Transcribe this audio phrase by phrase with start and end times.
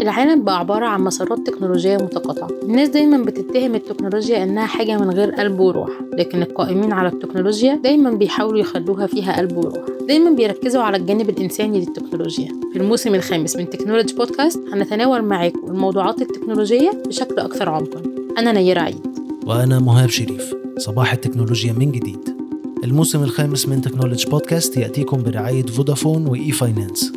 [0.00, 2.48] العالم بقى عبارة عن مسارات تكنولوجية متقاطعة.
[2.62, 8.10] الناس دايما بتتهم التكنولوجيا إنها حاجة من غير قلب وروح لكن القائمين على التكنولوجيا دايما
[8.10, 9.84] بيحاولوا يخلوها فيها قلب وروح.
[10.08, 12.48] دايما بيركزوا على الجانب الإنساني للتكنولوجيا.
[12.72, 18.02] في الموسم الخامس من تكنولوجي بودكاست هنتناول معاكم الموضوعات التكنولوجية بشكل أكثر عمقا.
[18.38, 19.06] أنا نيرة عيد.
[19.46, 20.54] وأنا مهاب شريف.
[20.78, 22.36] صباح التكنولوجيا من جديد.
[22.84, 27.12] الموسم الخامس من تكنولوجي بودكاست يأتيكم برعاية فودافون وإي فاينانس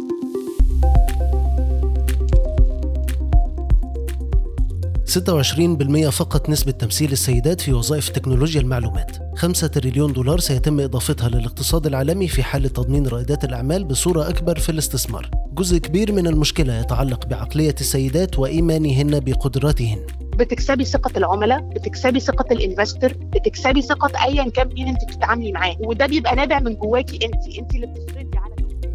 [5.09, 9.18] 26% فقط نسبة تمثيل السيدات في وظائف تكنولوجيا المعلومات.
[9.35, 14.70] 5 تريليون دولار سيتم إضافتها للاقتصاد العالمي في حال تضمين رائدات الأعمال بصورة أكبر في
[14.70, 15.30] الاستثمار.
[15.54, 20.05] جزء كبير من المشكلة يتعلق بعقلية السيدات وإيمانهن بقدراتهن.
[20.35, 25.77] بتكسبي ثقة العملاء بتكسبي ثقة ال investor بتكسبي ثقة ايا كان مين أنت بتتعاملي معاه.
[25.80, 28.21] وده بيبقى نابع من جواكي أنت أنت اللي بتفرضي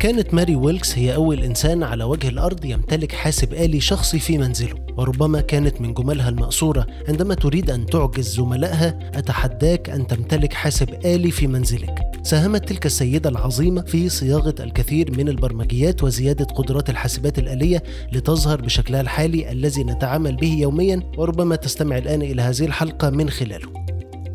[0.05, 4.75] كانت ماري ويلكس هي أول إنسان على وجه الأرض يمتلك حاسب آلي شخصي في منزله
[4.97, 6.87] وربما كانت من جملها المأثورة.
[7.09, 12.01] عندما تريد أن تعجز زملائها أتحداك أن تمتلك حاسب آلي في منزلك.
[12.23, 19.01] ساهمت تلك السيدة العظيمة في صياغة الكثير من البرمجيات وزيادة قدرات الحاسبات الآلية لتظهر بشكلها
[19.01, 23.84] الحالي الذي نتعامل به يوميا وربما تستمع الآن إلى هذه الحلقة من خلاله.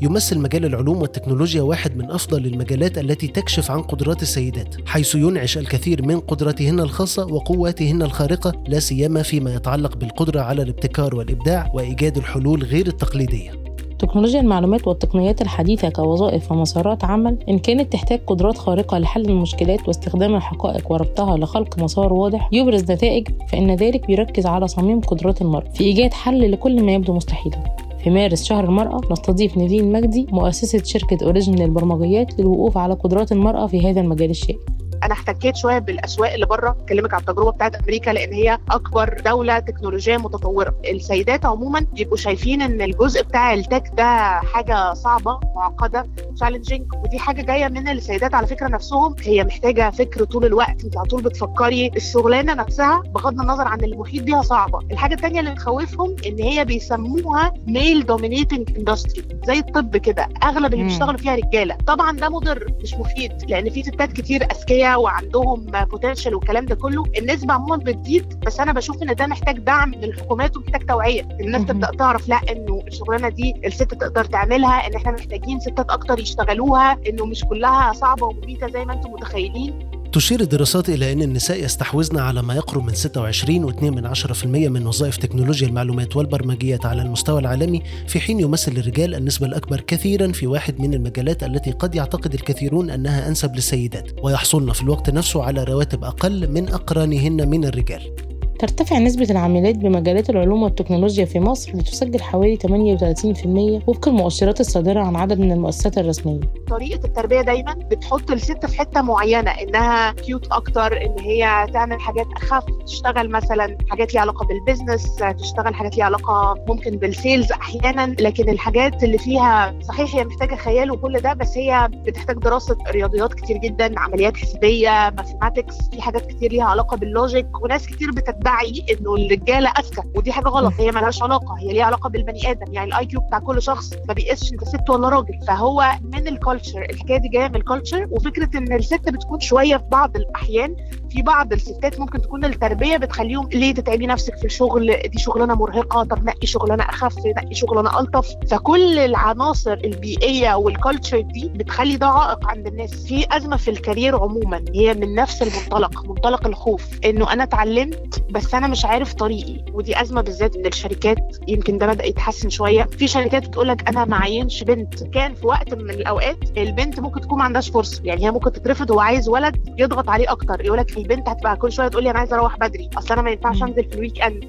[0.02, 5.58] يمثل مجال العلوم والتكنولوجيا واحد من أفضل المجالات التي تكشف عن قدرات السيدات حيث ينعش
[5.58, 12.17] الكثير من قدراتهن الخاصة وقواتهن الخارقة لا سيما فيما يتعلق بالقدرة على الابتكار والإبداع وإيجاد
[12.17, 13.52] الحلول غير التقليدية.
[14.00, 20.36] تكنولوجيا المعلومات والتقنيات الحديثة كوظائف ومسارات عمل إن كانت تحتاج قدرات خارقة لحل المشكلات واستخدام
[20.36, 25.84] الحقائق وربطها لخلق مسار واضح يبرز نتائج فإن ذلك بيركز على صميم قدرات المرء في
[25.84, 27.88] إيجاد حل لكل ما يبدو مستحيلا.
[28.03, 33.67] في مارس شهر المرأة نستضيف نيفين مجدي مؤسسة شركة أوريجن للبرمجيات للوقوف على قدرات المرأة
[33.67, 34.78] في هذا المجال الشائك.
[35.03, 39.59] أنا احتكيت شوية بالأسواق اللي بره أكلمك على التجربة بتاعت أمريكا لأن هي أكبر دولة
[39.59, 40.75] تكنولوجية متطورة.
[40.89, 47.19] السيدات عموما بيبقوا شايفين إن الجزء بتاع ال tech ده حاجة صعبة معقدة challenging ودي
[47.19, 49.16] حاجة جاية من السيدات على فكرة نفسهم.
[49.22, 51.91] هي محتاجة فكر طول الوقت أنت على طول بتفكري.
[51.96, 54.79] الشغلانة نفسها بغض النظر عن المحيط بيها صعبة.
[54.91, 60.28] الحاجة الثانية اللي بتخوفهم إن هي بيسموها male dominating industry زي الطب كده.
[60.44, 61.75] أغلب اللي بيشتغلوا فيها رجالة.
[61.88, 67.03] طبعا ده مضر مش مفيد لأن في ستات كتير أذكياء وعندهم potential والكلام ده كله
[67.17, 71.22] النسبة عموما بتزيد بس أنا بشوف إن ده محتاج دعم من الحكومات ومحتاج توعية.
[71.22, 76.19] الناس تبدا تعرف لا إنه الشغلانة دي الست تقدر تعملها إن إحنا محتاجين ستات أكتر
[76.19, 79.98] يشتغلوها إنه مش كلها صعبة ومميته زي ما أنتم متخيلين.
[80.14, 85.18] تشير الدراسات إلى أن النساء يستحوذن على ما يقرب من 26.2 من 10% من وظائف
[85.18, 90.81] تكنولوجيا المعلومات والبرمجيات على المستوى العالمي في حين يمثل الرجال النسبة الأكبر كثيرا في واحد
[90.81, 94.12] من المجالات التي قد يعتقد الكثيرون أنها أنسب للسيدات.
[94.24, 98.28] ويحصلن في الوقت نفسه على رواتب أقل من أقرانهن من الرجال.
[98.59, 105.16] ترتفع نسبة العاملات بمجالات العلوم والتكنولوجيا في مصر لتسجل حوالي 38% وفق المؤشرات الصادرة عن
[105.16, 106.40] عدد من المؤسسات الرسمية.
[106.70, 112.28] طريقة التربية دايما بتحط الست في حتة معينة إنها cute أكتر إن هي تعمل حاجات
[112.36, 117.51] أخف تشتغل مثلا حاجات ليها علاقة بال business تشتغل حاجات ليها علاقة ممكن بال sales
[117.52, 122.78] أحيانا لكن الحاجات اللي فيها صحيح هي محتاجة خيال وكل ده بس هي بتحتاج دراسة
[122.91, 128.12] رياضيات كتير جدا عمليات حسابية mathematics في حاجات كتير ليها علاقة بال logic وناس كتير
[128.49, 132.73] بتدعي إنه الرجالة أذكى ودي حاجة غلط هي ملهاش علاقة هي ليها علاقة بالبني آدم
[132.73, 136.34] يعني ال IQ بتاع كل شخص ما بيقيسش إنت ست ولا راجل فهو من ال
[136.34, 140.75] culture الحكاية دي جاية من ال culture وفكرة إن الست بتكون شوية في بعض الأحيان
[141.09, 146.03] في بعض الستات ممكن تكون التربية بتخليهم ليه تتعبي نفسك في الشغل؟ دي شغلانة مرهقة
[146.03, 148.28] طب نقي شغلانة أخف نقي شغلانة ألطف.
[148.52, 153.06] فكل العناصر البيئية وال culture دي بتخلي ده عائق عند الناس.
[153.06, 156.88] في أزمة في ال career عموما هي من نفس المنطلق منطلق الخوف.
[157.06, 159.64] إنه أنا اتعلمت بس أنا مش عارف طريقي.
[159.74, 162.84] ودي أزمة بالذات من الشركات يمكن ده بدأ يتحسن شوية.
[162.84, 165.03] في شركات بتقول لك أنا ما عينش بنت.
[165.03, 168.02] كان في وقت من الأوقات البنت ممكن تكون ما عندهاش فرصة.
[168.03, 170.66] يعني هي ممكن تترفض وهو عايز ولد يضغط عليه أكتر.
[170.66, 172.90] يقول لك البنت هتبقى كل شوية تقول لي أنا عايزة أروح بدري.
[172.97, 174.46] أصل أنا ما ينفعش أنزل في ال weekend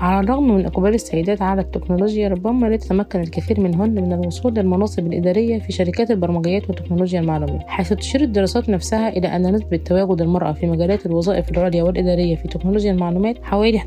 [0.00, 5.06] على الرغم من إقبال السيدات على التكنولوجيا ربما لا تتمكن الكثير منهن من الوصول للمناصب
[5.06, 10.52] الإدارية في شركات البرمجيات وتكنولوجيا المعلومات حيث تشير الدراسات نفسها إلى أن نسبة تواجد المرأة
[10.52, 13.82] في مجالات الوظائف العليا والإدارية في تكنولوجيا المعلومات حوالي 11%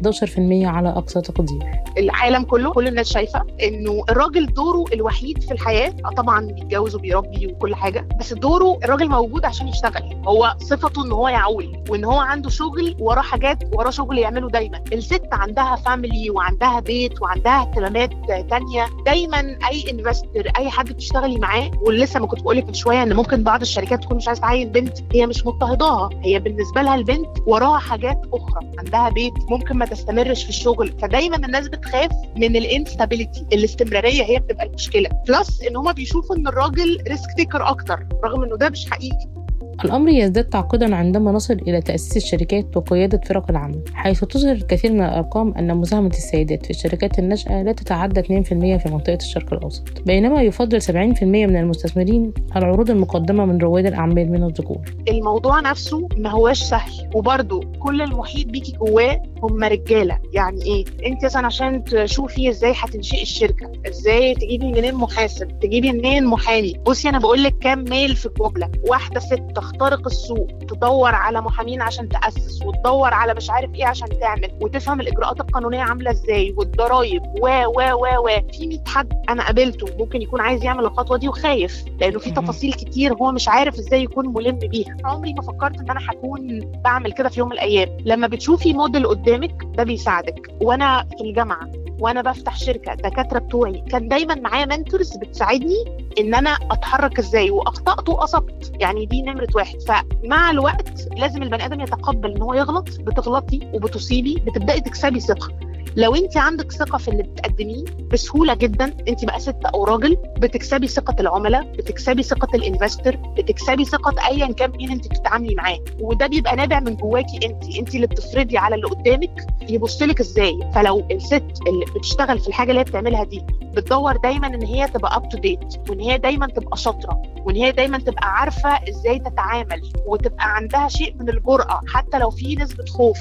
[0.65, 1.63] على أقصى تقدير.
[1.97, 5.93] العالم كله كل الناس شايفة إنه الراجل دوره الوحيد في الحياة.
[6.05, 10.03] آه طبعا بيتجوز وبيربي وكل حاجة بس دوره الراجل موجود عشان يشتغل.
[10.27, 14.81] هو صفته إن هو يعول وإن هو عنده شغل وراه حاجات وراه شغل يعمله دايما.
[14.93, 18.09] الست عندها family family وعندها بيت وعندها اهتمامات
[18.49, 23.03] تانية دايما أي investor أي حد بتشتغلي معاه ولسه ما كنت بقول لك من شوية
[23.03, 26.95] إن ممكن بعض الشركات تكون مش عايزة تعين بنت هي مش مضطهداها هي بالنسبة لها
[26.95, 32.55] البنت وراها حاجات أخرى عندها بيت ممكن ما تستمرش في الشغل فدايما الناس بتخاف من
[32.55, 38.05] ال instability الاستمرارية هي بتبقى المشكلة plus إن هم بيشوفوا إن الراجل risk taker أكتر
[38.25, 39.42] رغم إنه ده مش حقيقي.
[39.85, 45.01] الأمر يزداد تعقيدا عندما نصل إلى تأسيس الشركات وقيادة فرق العمل حيث تظهر الكثير من
[45.01, 50.41] الأرقام أن مساهمة السيدات في الشركات الناشئة لا تتعدى 2% في منطقة الشرق الأوسط بينما
[50.41, 50.93] يفضل 70%
[51.23, 54.81] من المستثمرين العروض المقدمة من رواد الأعمال من الذكور.
[55.09, 60.19] الموضوع نفسه ما هواش سهل وبرده كل المحيط بيكي جواه هم رجالة.
[60.33, 66.25] يعني إيه؟ أنت مثلا عشان تشوفي إزاي هتنشئي الشركة إزاي تجيبي منين محاسب تجيبي منين
[66.25, 66.73] محامي.
[66.85, 68.71] بصي أنا بقول لك كام ميل في الجملة.
[68.89, 74.07] واحدة ست تخترق السوق تدور على محامين عشان تأسس وتدور على مش عارف إيه عشان
[74.19, 78.27] تعمل وتفهم الإجراءات القانونية عاملة إزاي والضرايب و و و و.
[78.53, 82.73] في 100 حد أنا قابلته ممكن يكون عايز يعمل الخطوة دي وخايف لأنه في تفاصيل
[82.73, 84.97] كتير هو مش عارف إزاي يكون ملم بيها.
[85.05, 87.97] عمري ما فكرت إن أنا هكون بعمل كده في يوم من الأيام.
[88.05, 90.55] لما بتشوفي موديل قدامك ده بيساعدك.
[90.61, 95.85] وأنا في الجامعة وأنا بفتح شركة الدكاتره بتوعي كان دايما معايا منتورز بتساعدني
[96.19, 99.77] إن أنا أتحرك إزاي وأخطأت واصبت يعني دي نمرة واحد.
[99.81, 105.49] فمع الوقت لازم البني آدم يتقبل إن هو يغلط بتغلطي وبتصيبي بتبدأي تكسبي ثقة.
[105.95, 110.87] لو انت عندك ثقة في اللي بتقدميه بسهولة جدا انت بقى ست أو راجل بتكسبي
[110.87, 115.79] ثقة العملاء بتكسبي ثقة ال investor بتكسبي ثقة ايا كان مين انت بتتعاملي معاه.
[115.99, 120.59] وده بيبقى نابع من جواكي انت انت اللي بتفرضي على اللي قدامك يبص لك إزاي.
[120.75, 125.15] فلو الست اللي بتشتغل في الحاجة اللي هي بتعملها دي بتدور دايما إن هي تبقى
[125.15, 129.81] up to date وإن هي دايما تبقى شاطرة وإن هي دايما تبقى عارفة إزاي تتعامل
[130.07, 133.17] وتبقى عندها شيء من الجرأة حتى لو في نسبة خوف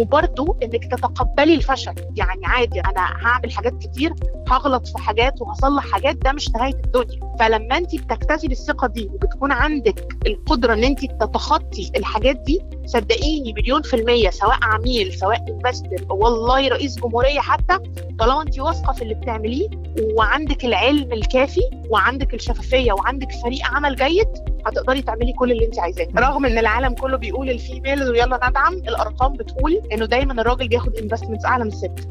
[0.00, 1.94] وبرضو إنك تتقبلي الفشل.
[2.16, 4.12] يعني عادي أنا هعمل حاجات كتير
[4.48, 7.34] هغلط في حاجات وهصلح حاجات ده مش نهاية الدنيا.
[7.40, 13.82] فلما انت بتكتسبي الثقة دي وبتكون عندك القدرة إن انت تتخطي الحاجات دي صدقيني مليون
[13.82, 17.78] في المية سواء عميل سواء investor والله رئيس جمهورية حتى
[18.18, 19.68] طالما انت واثقة في اللي بتعمليه
[20.14, 21.60] وعندك العلم الكافي
[21.90, 24.28] وعندك الشفافية وعندك فريق عمل جيد
[24.66, 26.06] هتقدري تعملي كل اللي انت عايزاه.
[26.18, 30.96] رغم ان العالم كله بيقول ال female ويلا ندعم الأرقام بتقول إنه دايما الراجل بياخد
[30.96, 32.08] investments أعلى من الست.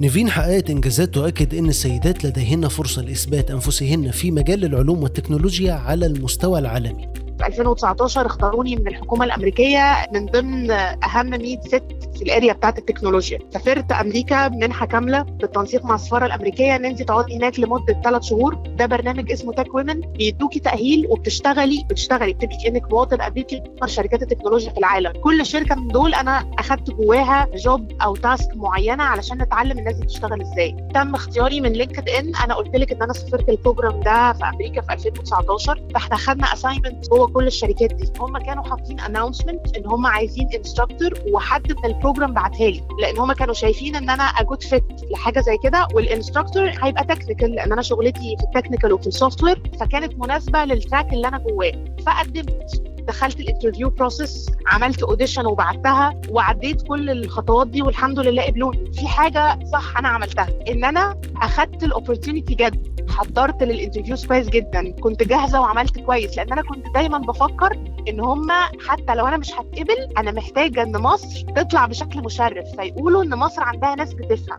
[0.00, 6.06] نيفين حققت إنجازات تؤكد إن السيدات لديهن فرصة لإثبات أنفسهن في مجال العلوم والتكنولوجيا على
[6.06, 7.08] المستوى العالمي.
[7.38, 12.78] في 2019 اختاروني من الحكومة الأمريكية من ضمن أهم 100 ست في ال area بتاعت
[12.78, 13.38] التكنولوجيا.
[13.50, 16.76] سافرت أمريكا منحة كاملة بالتنسيق مع السفارة الأمريكية.
[16.76, 18.54] ان انت تقعدي هناك لمدة ثلاث شهور.
[18.54, 22.32] ده برنامج اسمه TechWomen بيدوكي تأهيل وبتشتغلي بتشتغلي.
[22.32, 25.12] بتبقي كأنك مواطن أمريكي أكبر شركات التكنولوجيا في العالم.
[25.12, 30.02] كل شركة من دول أنا أخدت جواها job أو task معينة علشان نتعلم الناس دي
[30.02, 30.76] بتشتغل إزاي.
[30.94, 34.80] تم اختياري من LinkedIn أنا قلت لك إن أنا سافرت ال program ده في أمريكا
[34.80, 38.12] في 2019 فإحنا خدنا assignment جوه كل الشركات دي.
[38.20, 43.18] هم كانوا حاطين announcement إن هم عايزين instructor وحد من ال program بعتها لي لأن
[43.18, 47.50] هم كانوا شايفين إن أنا a good fit لحاجة زي كده وال instructor هيبقى technical
[47.54, 51.38] لأن أنا شغلتي في ال technical وفي ال software فكانت مناسبة لل track اللي أنا
[51.38, 51.72] جواه
[52.06, 52.97] فقدمت.
[53.08, 59.08] دخلت ال interview process عملت audition وبعتها وعديت كل الخطوات دي والحمد لله قبلوني في
[59.08, 62.98] حاجة صح أنا عملتها إن أنا أخدت ال opportunity جد.
[63.10, 64.92] حضرت لل interviews كويس جدا.
[65.00, 67.72] كنت جاهزة وعملت كويس لأن أنا كنت دايما بفكر
[68.08, 68.50] إن هم
[68.88, 72.64] حتى لو أنا مش هتقبل أنا محتاجة إن مصر تطلع بشكل مشرف.
[72.76, 74.58] فيقولوا إن مصر عندها ناس بتفهم.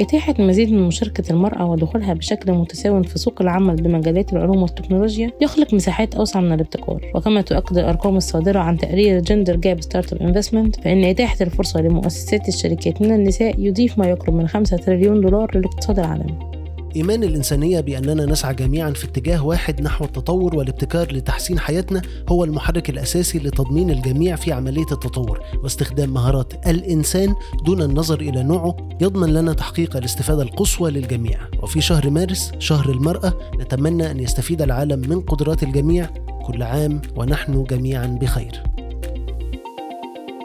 [0.00, 5.74] إتاحة مزيد من مشاركة المرأة ودخولها بشكل متساو في سوق العمل بمجالات العلوم والتكنولوجيا يخلق
[5.74, 7.12] مساحات أوسع من الابتكار.
[7.14, 13.02] وكما تؤكد الأرقام الصادرة عن تقرير gender gap startup investment فإن إتاحة الفرصة لمؤسسات الشركات
[13.02, 16.57] من النساء يضيف ما يقرب من 5 تريليون دولار للاقتصاد العالمي.
[16.96, 22.90] إيمان الإنسانية بأننا نسعى جميعا في اتجاه واحد نحو التطور والابتكار لتحسين حياتنا هو المحرك
[22.90, 29.52] الأساسي لتضمين الجميع في عملية التطور واستخدام مهارات الإنسان دون النظر إلى نوعه يضمن لنا
[29.52, 31.38] تحقيق الاستفادة القصوى للجميع.
[31.62, 36.10] وفي شهر مارس شهر المرأة نتمنى أن يستفيد العالم من قدرات الجميع
[36.46, 38.62] كل عام ونحن جميعا بخير.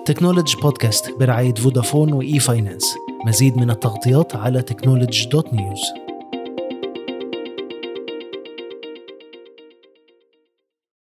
[0.05, 2.95] تكنولوجي بودكاست برعاية فودافون و e-finance
[3.25, 5.81] مزيد من التغطيات على تكنولوجي dot news